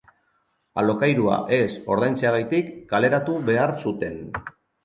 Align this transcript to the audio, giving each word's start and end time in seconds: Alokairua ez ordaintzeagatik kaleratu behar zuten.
Alokairua 0.83 1.35
ez 1.59 1.69
ordaintzeagatik 1.97 2.75
kaleratu 2.95 3.39
behar 3.51 3.79
zuten. 3.85 4.19